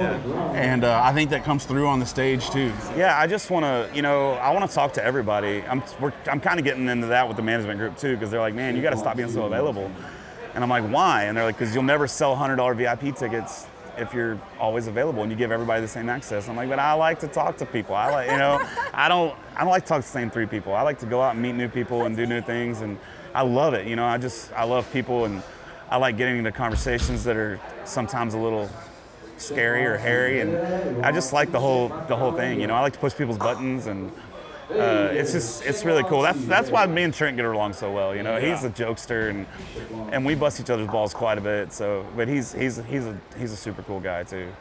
[0.53, 2.71] and uh, I think that comes through on the stage too.
[2.95, 5.63] Yeah, I just want to, you know, I want to talk to everybody.
[5.63, 5.81] I'm,
[6.27, 8.75] I'm kind of getting into that with the management group too, because they're like, man,
[8.75, 9.89] you got to stop being so available.
[10.53, 11.23] And I'm like, why?
[11.23, 15.31] And they're like, because you'll never sell $100 VIP tickets if you're always available and
[15.31, 16.47] you give everybody the same access.
[16.47, 17.95] I'm like, but I like to talk to people.
[17.95, 18.60] I like, you know,
[18.93, 20.73] I don't, I don't like to talk to the same three people.
[20.73, 22.97] I like to go out and meet new people and do new things, and
[23.34, 23.88] I love it.
[23.88, 25.41] You know, I just, I love people, and
[25.89, 28.69] I like getting into conversations that are sometimes a little
[29.38, 32.62] scary or hairy, and I just like the whole, the whole thing.
[32.62, 34.12] You know, I like to push people's buttons and.
[34.69, 36.21] Uh, it's just it's really cool.
[36.21, 38.15] That's that's why me and Trent get along so well.
[38.15, 39.45] You know, he's a jokester and
[40.12, 41.71] and we bust each other's balls quite a bit.
[41.71, 44.51] So, but he's he's he's a he's a super cool guy too.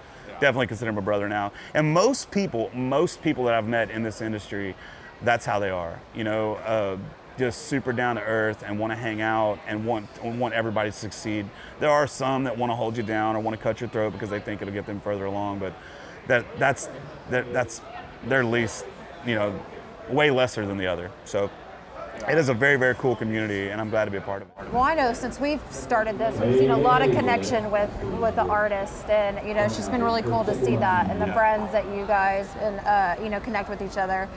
[0.40, 1.52] Definitely consider him a brother now.
[1.72, 4.74] And most people, most people that I've met in this industry,
[5.22, 5.98] that's how they are.
[6.14, 6.98] You know, uh,
[7.38, 10.96] just super down to earth and want to hang out and want want everybody to
[10.96, 11.46] succeed.
[11.80, 14.12] There are some that want to hold you down or want to cut your throat
[14.12, 15.72] because they think it'll get them further along, but
[16.26, 16.88] that that's
[17.30, 17.80] that, that's
[18.26, 18.84] their least,
[19.26, 19.58] you know,
[20.08, 21.10] way lesser than the other.
[21.24, 21.50] So
[22.28, 24.48] it is a very, very cool community, and I'm glad to be a part of
[24.48, 24.72] it.
[24.72, 27.90] Well, I know since we've started this, we've seen a lot of connection with
[28.20, 31.20] with the artist, and you know, it's just been really cool to see that and
[31.20, 34.28] the friends that you guys and uh, you know connect with each other.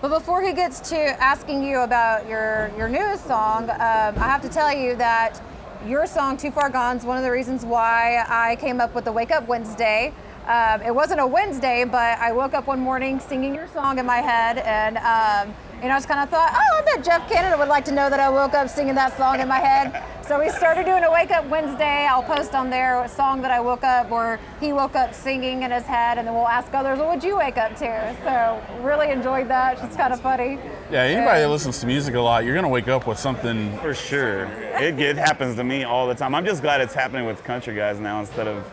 [0.00, 4.42] But before he gets to asking you about your your newest song, um, I have
[4.42, 5.40] to tell you that
[5.86, 9.04] your song "Too Far Gone" is one of the reasons why I came up with
[9.04, 10.14] the Wake Up Wednesday.
[10.46, 14.04] Um, it wasn't a Wednesday, but I woke up one morning singing your song in
[14.04, 17.28] my head, and um, you know, I just kind of thought, oh, I bet Jeff
[17.30, 20.02] Canada would like to know that I woke up singing that song in my head.
[20.26, 22.06] So we started doing a Wake Up Wednesday.
[22.06, 25.62] I'll post on there a song that I woke up, or he woke up singing
[25.62, 28.16] in his head, and then we'll ask others, what would you wake up to?
[28.24, 29.82] So really enjoyed that.
[29.82, 30.58] It's kind of funny.
[30.90, 33.76] Yeah, anybody that listens to music a lot, you're gonna wake up with something.
[33.78, 34.44] For sure.
[34.80, 36.34] It, it happens to me all the time.
[36.34, 38.70] I'm just glad it's happening with country guys now instead of,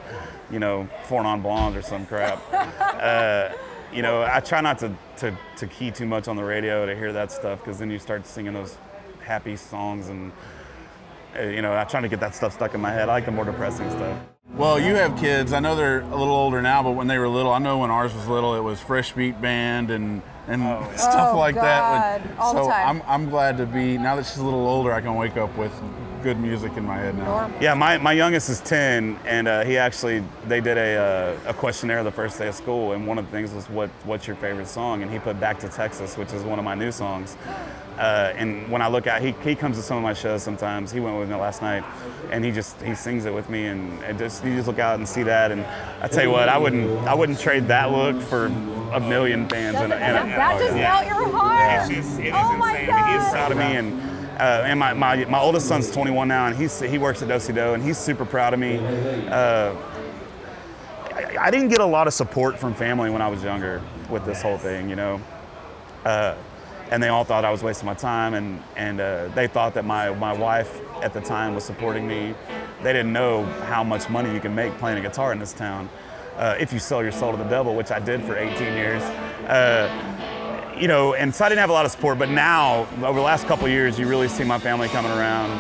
[0.52, 2.42] you know, four non blondes or some crap.
[3.02, 3.52] Uh,
[3.92, 6.96] you know, I try not to, to, to key too much on the radio to
[6.96, 8.78] hear that stuff because then you start singing those
[9.26, 10.32] happy songs and,
[11.36, 13.10] uh, you know, I'm trying to get that stuff stuck in my head.
[13.10, 14.20] I like the more depressing stuff.
[14.54, 15.52] Well, you have kids.
[15.52, 17.90] I know they're a little older now, but when they were little, I know when
[17.90, 20.62] ours was little, it was Fresh Beat Band and and
[21.00, 22.22] stuff Oh, like that.
[22.24, 22.38] God.
[22.38, 23.02] All the so time.
[23.02, 24.92] I'm I'm glad to be now that she's a little older.
[24.92, 25.72] I can wake up with
[26.22, 27.48] good music in my head now.
[27.48, 27.54] Norm.
[27.62, 31.54] Yeah, my, my youngest is 10, and uh, he actually, they did a, uh, a
[31.54, 34.36] questionnaire the first day of school, and one of the things was, what, what's your
[34.36, 35.02] favorite song?
[35.02, 37.36] And he put Back to Texas, which is one of my new songs.
[37.98, 40.92] Uh, and when I look at, he, he comes to some of my shows sometimes.
[40.92, 41.84] He went with me last night,
[42.32, 44.98] and he just he sings it with me, and it just you just look out
[44.98, 45.52] and see that.
[45.52, 45.62] And
[46.02, 49.76] I tell you what, I wouldn't I wouldn't trade that look for a million fans.
[49.76, 51.92] Doesn't, and, and, that just melt your heart.
[51.92, 52.90] it's just, it is oh my insane.
[52.94, 54.11] I mean, he's proud of me, and
[54.42, 57.54] uh, and my, my, my oldest son's 21 now, and he's he works at Dosey
[57.54, 58.80] Doe, and he's super proud of me.
[59.28, 59.76] Uh,
[61.14, 64.26] I, I didn't get a lot of support from family when I was younger with
[64.26, 65.22] this whole thing, you know.
[66.04, 66.36] Uh,
[66.90, 69.86] and they all thought I was wasting my time, and and uh, they thought that
[69.86, 72.34] my my wife at the time was supporting me.
[72.82, 75.88] They didn't know how much money you can make playing a guitar in this town.
[76.36, 79.04] Uh, if you sell your soul to the devil, which I did for 18 years.
[80.82, 82.18] You know, and so I didn't have a lot of support.
[82.18, 85.52] But now, over the last couple years, you really see my family coming around,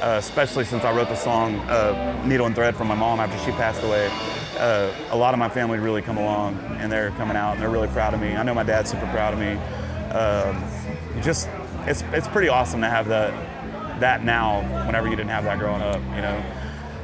[0.00, 3.36] uh, especially since I wrote the song uh, "Needle and Thread" for my mom after
[3.44, 4.08] she passed away.
[4.56, 7.70] Uh, a lot of my family really come along, and they're coming out, and they're
[7.70, 8.36] really proud of me.
[8.36, 9.54] I know my dad's super proud of me.
[10.12, 10.62] Um,
[11.22, 11.48] just,
[11.86, 13.32] it's it's pretty awesome to have that
[13.98, 14.60] that now.
[14.86, 16.40] Whenever you didn't have that growing up, you know.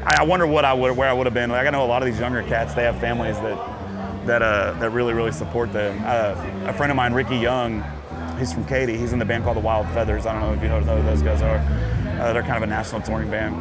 [0.07, 1.51] I, I wonder what I would, where I would have been.
[1.51, 3.74] Like I know a lot of these younger cats, they have families that
[4.27, 6.01] that uh, that really really support them.
[6.05, 7.83] Uh, a friend of mine, Ricky Young,
[8.39, 8.97] he's from Katy.
[8.97, 10.27] He's in the band called the Wild Feathers.
[10.27, 11.59] I don't know if you know who those guys are.
[12.21, 13.55] Uh, they're kind of a national touring band,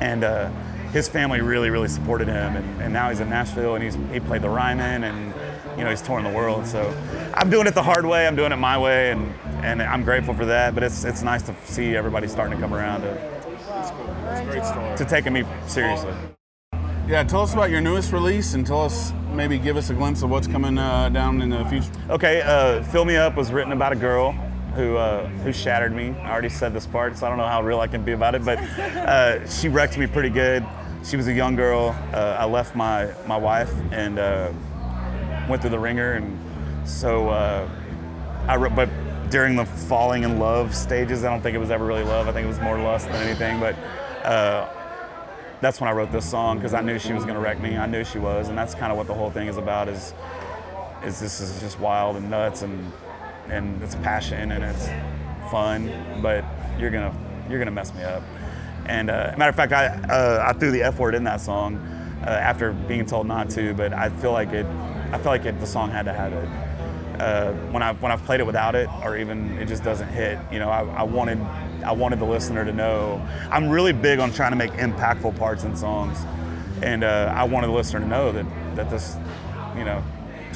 [0.00, 0.50] and uh,
[0.92, 4.20] his family really, really supported him, and, and now he's in Nashville, and he's he
[4.20, 5.34] played the Ryman, and
[5.76, 6.66] you know he's touring the world.
[6.66, 6.94] So
[7.34, 8.26] I'm doing it the hard way.
[8.26, 10.74] I'm doing it my way, and and I'm grateful for that.
[10.74, 14.96] But it's it's nice to see everybody starting to come around to, Great story.
[14.96, 16.12] to taking me seriously.
[17.08, 20.20] Yeah, tell us about your newest release and tell us maybe give us a glimpse
[20.20, 21.90] of what's coming uh, down in the future.
[22.10, 24.32] Okay, uh, Fill Me Up was written about a girl
[24.74, 26.10] who uh, who shattered me.
[26.10, 28.34] I already said this part, so I don't know how real I can be about
[28.34, 30.66] it, but uh, she wrecked me pretty good.
[31.02, 31.96] She was a young girl.
[32.12, 34.52] Uh, I left my, my wife and uh,
[35.48, 36.38] went through the ringer, and
[36.86, 37.70] so uh,
[38.46, 38.90] I wrote, but
[39.30, 42.28] during the falling in love stages, I don't think it was ever really love.
[42.28, 43.74] I think it was more lust than anything, but
[44.26, 44.77] uh,
[45.60, 47.76] that's when I wrote this song because I knew she was to wreck me.
[47.76, 49.88] I knew she was, and that's kind of what the whole thing is about.
[49.88, 50.14] Is
[51.04, 52.92] is this is just wild and nuts and
[53.48, 54.88] and it's passion and it's
[55.50, 56.44] fun, but
[56.78, 57.14] you're gonna
[57.48, 58.22] you're gonna mess me up.
[58.86, 61.76] And uh, matter of fact, I uh, I threw the F word in that song
[62.26, 64.66] uh, after being told not to, but I feel like it
[65.10, 66.48] I feel like it, the song had to have it.
[67.20, 70.38] Uh, when I when I've played it without it, or even it just doesn't hit.
[70.52, 71.38] You know, I, I wanted
[71.88, 73.26] I wanted the listener to know.
[73.50, 76.18] I'm really big on trying to make impactful parts in songs,
[76.82, 78.44] and uh, I wanted the listener to know that
[78.76, 79.16] that this,
[79.74, 80.04] you know,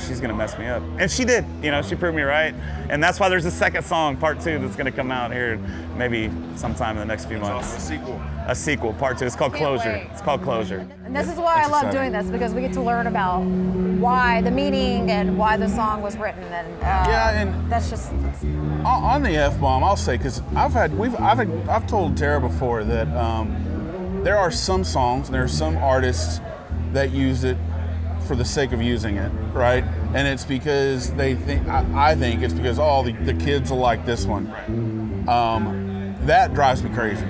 [0.07, 1.45] she's gonna mess me up, and she did.
[1.63, 2.55] You know, she proved me right,
[2.89, 5.59] and that's why there's a second song, part two, that's gonna come out here
[5.97, 7.77] maybe sometime in the next few months.
[7.77, 8.21] A sequel.
[8.47, 9.25] A sequel, part two.
[9.27, 9.93] It's called Can't Closure.
[9.93, 10.09] wait.
[10.13, 10.87] It's called Closure.
[11.05, 11.93] And this is why I love exciting.
[11.93, 16.03] doing this because we get to learn about why the meaning and why the song
[16.03, 20.17] was written, and uh, Yeah, and- that's just On- On the F bomb, I'll say
[20.17, 25.29] because I've had we've I've I've told Tara before that um, there are some songs
[25.29, 26.41] and there are some artists
[26.93, 27.57] that use it
[28.33, 29.85] for the sake of using it, right?
[30.15, 33.77] And it's because they think I, I think it's because all the, the kids will
[33.77, 34.47] like this one.
[35.29, 37.27] Um, that drives me crazy.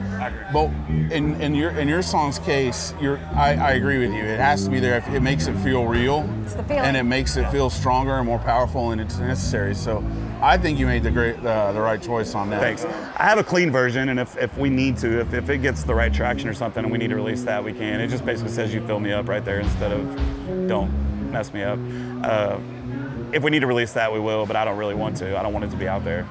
[0.53, 0.67] But
[1.11, 4.23] in, in your in your song's case, you're I, I agree with you.
[4.23, 5.03] It has to be there.
[5.12, 6.85] It makes it feel real, It's the feeling.
[6.85, 9.75] and it makes it feel stronger and more powerful, and it's necessary.
[9.75, 10.05] So,
[10.42, 12.61] I think you made the great uh, the right choice on that.
[12.61, 12.85] Thanks.
[12.85, 15.85] I have a clean version, and if, if we need to, if, if it gets
[15.85, 18.00] the right traction or something, and we need to release that, we can.
[18.00, 20.90] It just basically says you fill me up right there instead of don't
[21.31, 21.78] mess me up.
[22.24, 22.59] Uh,
[23.33, 25.38] if we need to release that, we will, but I don't really want to.
[25.38, 26.28] I don't want it to be out there.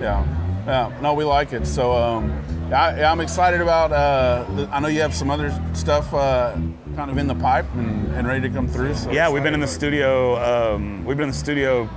[0.00, 0.26] Yeah.
[0.66, 0.98] Yeah.
[1.00, 1.66] No, we like it.
[1.66, 3.92] So, um, I, I'm excited about.
[3.92, 6.52] Uh, the, I know you have some other stuff uh,
[6.96, 8.94] kind of in the pipe and, and ready to come through.
[8.94, 10.36] So Yeah, we've been in the studio.
[10.74, 11.88] Um, we've been in the studio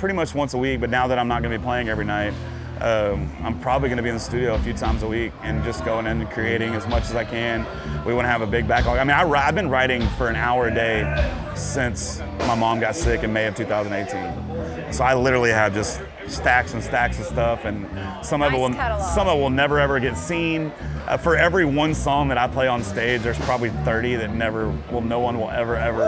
[0.00, 2.06] pretty much once a week, but now that I'm not going to be playing every
[2.06, 2.32] night,
[2.80, 5.62] um, I'm probably going to be in the studio a few times a week and
[5.62, 7.66] just going in and creating as much as I can.
[8.06, 8.96] We want to have a big backlog.
[8.96, 12.96] I mean, I, I've been writing for an hour a day since my mom got
[12.96, 14.94] sick in May of 2018.
[14.94, 17.86] So I literally have just stacks and stacks of stuff, and
[18.24, 19.14] some of it will catalog.
[19.14, 20.72] some of it will never ever get seen.
[21.06, 24.70] Uh, for every one song that I play on stage, there's probably 30 that never
[24.90, 26.04] will no one will ever ever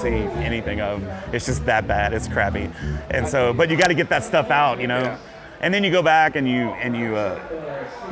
[0.00, 1.02] see anything of.
[1.32, 2.12] It's just that bad.
[2.12, 2.70] It's crappy,
[3.10, 5.18] and so but you got to get that stuff out, you know.
[5.60, 7.40] And then you go back and you and you uh,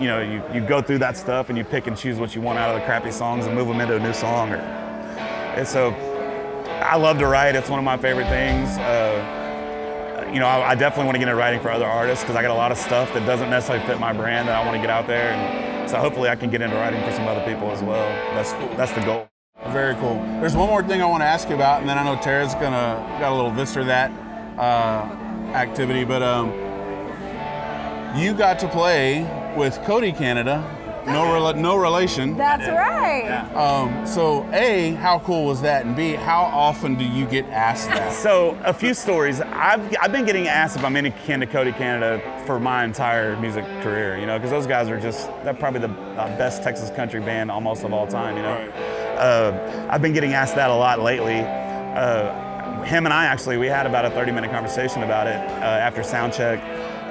[0.01, 2.41] you know you, you go through that stuff and you pick and choose what you
[2.41, 4.51] want out of the crappy songs and move them into a new song.
[4.53, 5.91] Or, and so
[6.83, 7.55] I love to write.
[7.55, 8.77] It's one of my favorite things.
[8.79, 12.37] Uh, you know, I, I definitely want to get into writing for other artists because
[12.37, 14.77] I got a lot of stuff that doesn't necessarily fit my brand that I want
[14.77, 15.31] to get out there.
[15.31, 18.09] And so hopefully I can get into writing for some other people as well.
[18.35, 19.29] That's that's the goal.
[19.77, 20.15] Very cool.
[20.41, 22.55] There's one more thing I want to ask you about, and then I know Tara's
[22.55, 24.11] gonna got a little this or that
[24.59, 25.03] uh,
[25.53, 26.49] activity, but um,
[28.19, 29.21] you got to play
[29.55, 30.65] with Cody Canada,
[31.07, 32.39] no rela- no relation.
[32.39, 33.25] that's right.
[33.25, 33.53] Yeah.
[33.53, 37.91] Um, so a, how cool was that, and b, how often do you get asked
[37.91, 38.15] that?
[38.15, 39.43] So a few stories.
[39.43, 43.39] I've, I've been getting asked if I'm any kin to Cody Canada for my entire
[43.41, 46.89] music career, you know, because those guys are just, they're probably the uh, best Texas
[46.97, 49.06] country band almost of all time, you know.
[49.17, 51.41] Uh, I've been getting asked that a lot lately.
[51.41, 55.65] Uh, him and I actually, we had about a 30 minute conversation about it uh,
[55.65, 56.61] after sound check.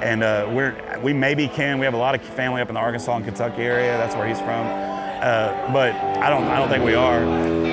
[0.02, 2.80] And uh, we're, we maybe can, we have a lot of family up in the
[2.80, 4.66] Arkansas and Kentucky area, that's where he's from.
[4.66, 7.20] Uh, but I don't, I don't think we are.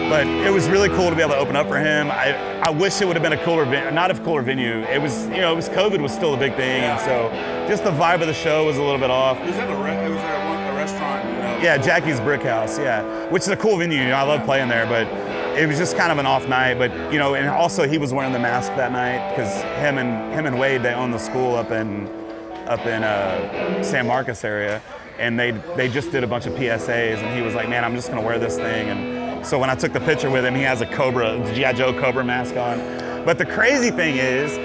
[0.09, 2.09] But it was really cool to be able to open up for him.
[2.09, 4.79] I, I wish it would have been a cooler, not a cooler venue.
[4.84, 7.29] It was, you know, it was COVID was still a big thing, and so
[7.67, 9.39] just the vibe of the show was a little bit off.
[9.41, 9.73] Was that a,
[11.64, 13.97] Yeah, Jackie's Brick House, yeah, which is a cool venue.
[13.97, 15.07] You know, I love playing there, but
[15.57, 16.78] it was just kind of an off night.
[16.78, 20.34] But you know, and also he was wearing the mask that night because him and
[20.34, 22.07] him and Wade they own the school up in
[22.68, 24.82] up in uh, San Marcos area,
[25.20, 27.95] and they they just did a bunch of PSAs, and he was like, man, I'm
[27.95, 28.89] just gonna wear this thing.
[28.89, 31.97] And so when I took the picture with him, he has a Cobra GI Joe
[31.97, 33.24] Cobra mask on.
[33.24, 34.57] But the crazy thing is,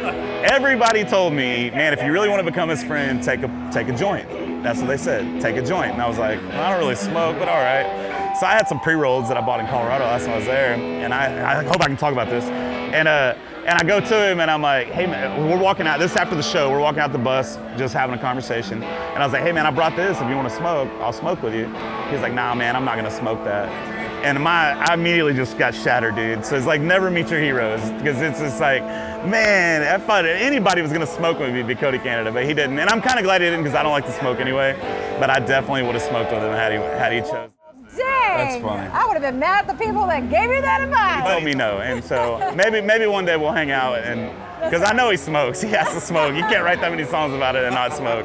[0.51, 3.86] everybody told me, man, if you really want to become his friend, take a take
[3.86, 4.47] a joint.
[4.62, 5.40] That's what they said.
[5.40, 5.92] Take a joint.
[5.92, 8.36] And I was like, well, I don't really smoke, but all right.
[8.38, 10.74] So I had some pre-rolls that I bought in Colorado last time I was there,
[10.74, 12.44] and I, I hope I can talk about this.
[12.44, 13.34] And uh,
[13.68, 15.98] and I go to him and I'm like, hey man, we're walking out.
[15.98, 16.70] This is after the show.
[16.70, 18.82] We're walking out the bus, just having a conversation.
[18.82, 20.18] And I was like, hey man, I brought this.
[20.18, 21.66] If you want to smoke, I'll smoke with you.
[22.11, 23.97] He's like, nah man, I'm not gonna smoke that.
[24.24, 26.44] And my, I immediately just got shattered, dude.
[26.44, 28.82] So it's like never meet your heroes because it's just like,
[29.26, 32.78] man, I thought anybody was gonna smoke with me, be Cody Canada, but he didn't.
[32.78, 34.76] And I'm kind of glad he didn't because I don't like to smoke anyway.
[35.20, 37.50] But I definitely would have smoked with him had he had he chose.
[37.96, 38.36] Dang!
[38.36, 38.88] That's funny.
[38.92, 41.28] I would have been mad at the people that gave you that advice.
[41.28, 44.30] Told me no, and so maybe maybe one day we'll hang out and
[44.62, 45.62] because I know he smokes.
[45.68, 46.34] He has to smoke.
[46.34, 48.24] You can't write that many songs about it and not smoke.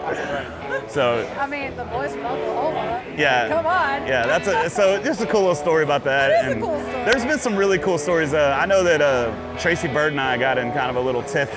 [0.89, 3.03] So I mean, the boys from Oklahoma.
[3.17, 3.49] yeah.
[3.49, 4.07] Come on.
[4.07, 6.31] Yeah, that's a so just a cool little story about that.
[6.31, 7.05] It is a and cool story.
[7.05, 8.33] There's been some really cool stories.
[8.33, 11.23] Uh, I know that uh, Tracy Byrd and I got in kind of a little
[11.23, 11.51] tiff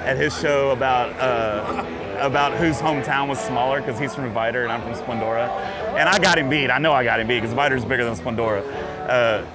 [0.00, 1.84] at his show about uh,
[2.20, 5.48] about whose hometown was smaller because he's from Vidor and I'm from Splendora,
[5.96, 6.70] and I got him beat.
[6.70, 8.62] I know I got him beat because Vidor's bigger than Splendora.
[9.08, 9.46] Uh,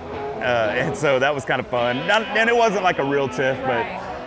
[0.46, 2.06] uh, and so that was kind of fun.
[2.08, 3.84] Not, and it wasn't like a real tiff, but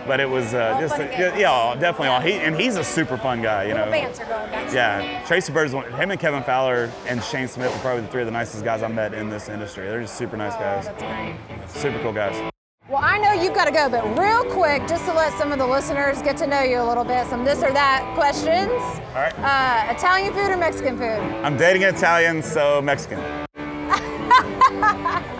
[0.07, 2.19] but it was uh, just and yeah, definitely all.
[2.19, 3.89] He and he's a super fun guy, you know.
[3.89, 4.73] Banter going back.
[4.73, 5.91] Yeah, Tracy Byrd's one.
[5.93, 8.83] Him and Kevin Fowler and Shane Smith are probably the three of the nicest guys
[8.83, 9.87] I've met in this industry.
[9.87, 11.35] They're just super nice guys, That's great.
[11.69, 12.51] super cool guys.
[12.89, 15.59] Well, I know you've got to go, but real quick, just to let some of
[15.59, 18.71] the listeners get to know you a little bit, some this or that questions.
[18.71, 19.33] All right.
[19.37, 21.19] Uh, Italian food or Mexican food?
[21.43, 23.19] I'm dating an Italian, so Mexican.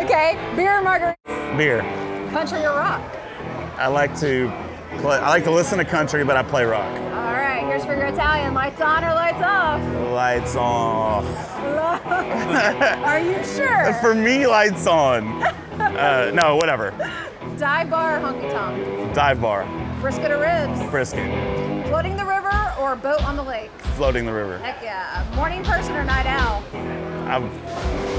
[0.00, 1.14] Okay, beer or margarita?
[1.56, 1.82] Beer.
[2.32, 3.02] Country or rock?
[3.80, 4.48] I like to
[4.98, 5.16] play.
[5.16, 6.84] I like to listen to country, but I play rock.
[6.84, 8.52] All right, here's for your Italian.
[8.54, 9.80] Lights on or lights off?
[10.12, 11.24] Lights off.
[13.04, 13.92] Are you sure?
[14.00, 15.42] For me, lights on.
[15.80, 16.90] Uh, no, whatever.
[17.56, 19.14] Dive bar or honky tonk?
[19.14, 19.64] Dive bar,
[19.98, 20.78] Brisket or ribs?
[20.90, 21.26] brisket,
[21.88, 23.70] Floating the river or boat on the lake?
[23.96, 24.58] floating the river.
[24.58, 25.26] Heck yeah.
[25.34, 26.62] Morning person or night owl?
[27.26, 27.50] I'm,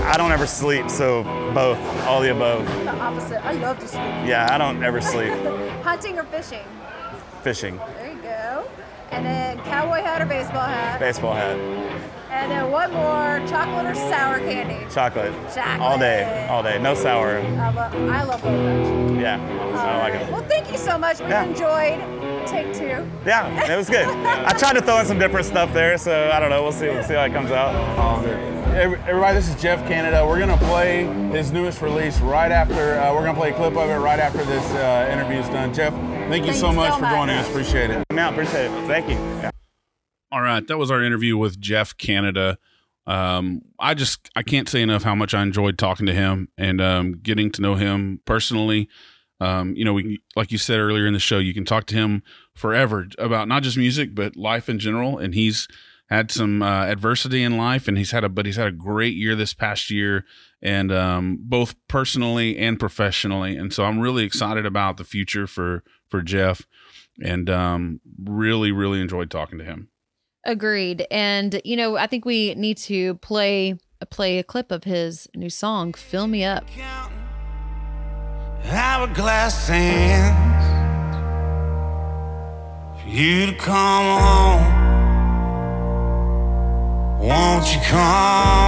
[0.03, 1.23] I don't ever sleep, so
[1.53, 2.65] both, all the above.
[2.83, 3.43] The opposite.
[3.45, 4.01] I love to sleep.
[4.25, 5.31] Yeah, I don't ever sleep.
[5.83, 6.65] Hunting or fishing?
[7.43, 8.65] Fishing, There you go.
[9.11, 10.99] And then cowboy hat or baseball hat?
[10.99, 11.57] baseball hat,
[12.29, 14.77] And then one more, chocolate or sour candy?
[14.93, 15.79] chocolate, Chocolate.
[15.81, 16.79] all day, all day.
[16.81, 17.37] No sour.
[17.37, 19.21] I love, I love both actually.
[19.21, 20.31] Yeah, I don't like it.
[20.31, 21.19] Well, thank you so much.
[21.19, 21.43] We Yeah.
[21.45, 23.07] enjoyed Take Two.
[23.25, 24.05] Yeah, it was good.
[24.47, 26.63] I tried to throw in some different stuff there, so I don't know.
[26.63, 26.87] We'll see.
[26.89, 27.75] We'll see how it comes out.
[27.99, 28.29] All good.
[28.37, 30.25] Every- Everybody, this is Jeff Canada.
[30.25, 32.97] We're gonna play his newest release right after.
[32.97, 35.73] Uh, we're gonna play a clip of it right after this uh, interview is done.
[35.73, 37.49] Jeff, thank you Thank so you much so for joining us.
[37.49, 38.05] Appreciate it.
[38.13, 38.87] Yeah, appreciate it.
[38.87, 39.15] Thank you.
[39.15, 39.51] Yeah.
[40.31, 42.57] All right, that was our interview with Jeff Canada.
[43.05, 46.79] Um, I just I can't say enough how much I enjoyed talking to him and
[46.79, 48.87] um, getting to know him personally.
[49.41, 51.95] Um, you know, we like you said earlier in the show, you can talk to
[51.95, 52.23] him
[52.55, 55.17] forever about not just music but life in general.
[55.17, 55.67] And he's
[56.11, 59.15] had some uh, adversity in life, and he's had a but he's had a great
[59.15, 60.25] year this past year,
[60.61, 63.55] and um, both personally and professionally.
[63.55, 66.67] And so I'm really excited about the future for for Jeff,
[67.23, 69.87] and um, really really enjoyed talking to him.
[70.45, 71.07] Agreed.
[71.09, 75.49] And you know, I think we need to play play a clip of his new
[75.49, 76.65] song, "Fill Me Up."
[78.63, 80.67] hourglass sands
[83.01, 84.40] for you to come home.
[87.61, 88.60] Won't you come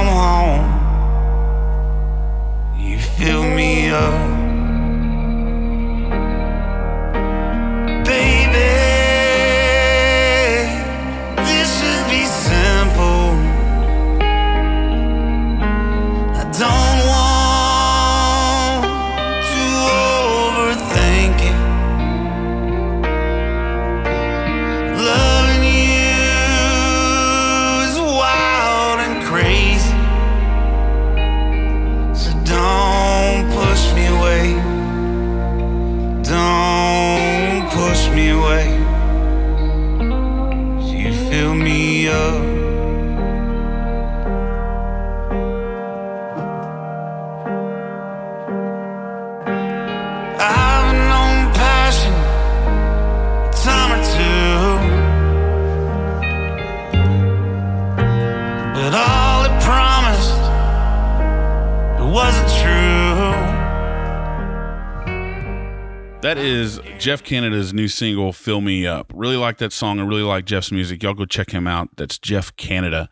[66.33, 69.13] That is Jeff Canada's new single, Fill Me Up.
[69.15, 69.99] Really like that song.
[69.99, 71.03] I really like Jeff's music.
[71.03, 71.89] Y'all go check him out.
[71.95, 73.07] That's Jeff Canada.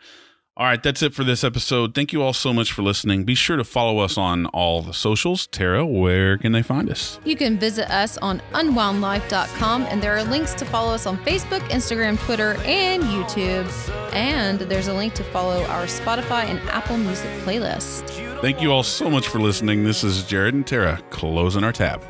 [0.58, 1.94] All right, that's it for this episode.
[1.94, 3.24] Thank you all so much for listening.
[3.24, 5.46] Be sure to follow us on all the socials.
[5.46, 7.20] Tara, where can they find us?
[7.24, 11.60] You can visit us on unwoundlife.com, and there are links to follow us on Facebook,
[11.70, 13.70] Instagram, Twitter, and YouTube.
[14.16, 18.10] And there's a link to follow our Spotify and Apple Music playlist.
[18.42, 19.84] Thank you all so much for listening.
[19.84, 22.04] This is Jared and Tara closing our tab.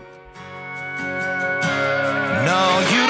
[2.52, 3.01] No, you